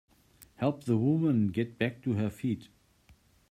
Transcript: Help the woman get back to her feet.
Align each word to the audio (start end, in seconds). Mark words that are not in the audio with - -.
Help 0.55 0.85
the 0.85 0.97
woman 0.97 1.49
get 1.49 1.77
back 1.77 2.01
to 2.01 2.13
her 2.13 2.31
feet. 2.31 2.69